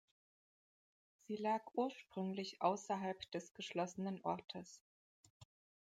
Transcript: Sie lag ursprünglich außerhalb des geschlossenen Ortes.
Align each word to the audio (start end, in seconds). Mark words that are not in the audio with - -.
Sie 1.27 1.35
lag 1.35 1.61
ursprünglich 1.75 2.59
außerhalb 2.63 3.19
des 3.33 3.53
geschlossenen 3.53 4.19
Ortes. 4.23 4.81